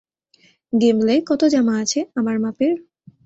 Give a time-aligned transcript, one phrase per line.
[0.73, 2.73] গিম্বলে, কতো জামা আছে, আমার মাপের।